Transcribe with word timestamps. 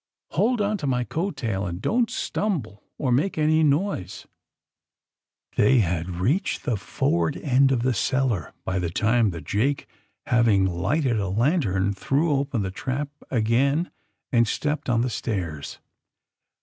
Hold 0.31 0.61
on 0.61 0.77
to 0.79 0.87
my 0.87 1.03
coat 1.03 1.37
tail, 1.37 1.67
and 1.67 1.79
don't 1.79 2.09
stumble 2.09 2.81
or 2.97 3.11
make 3.11 3.37
any 3.37 3.61
noise." 3.61 4.25
82 5.59 5.61
THE 5.61 5.61
SUBMARINE 5.61 5.77
BOYS 5.77 5.83
They 5.83 5.89
had 5.91 6.19
reached 6.19 6.63
the 6.63 6.75
forward 6.75 7.37
end 7.37 7.71
of 7.71 7.83
the 7.83 7.93
cel 7.93 8.27
lar 8.29 8.53
by 8.65 8.79
the 8.79 8.89
time 8.89 9.29
that 9.29 9.43
Jake, 9.43 9.85
having 10.25 10.65
lighted 10.65 11.19
a 11.19 11.27
lantern, 11.29 11.93
threw 11.93 12.31
open 12.31 12.63
the 12.63 12.71
trap 12.71 13.09
again 13.29 13.91
and 14.31 14.47
stepped 14.47 14.89
on 14.89 15.01
the 15.01 15.09
stairs. 15.11 15.77